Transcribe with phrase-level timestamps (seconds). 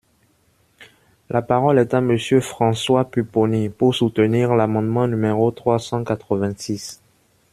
[1.29, 6.99] La parole est à Monsieur François Pupponi, pour soutenir l’amendement numéro trois cent quatre-vingt-six.